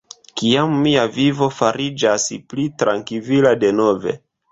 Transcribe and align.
Kiam 0.39 0.71
mia 0.85 1.01
vivo 1.17 1.49
fariĝas 1.57 2.25
pli 2.55 2.65
trankvila 2.85 3.53
denove 3.65 4.15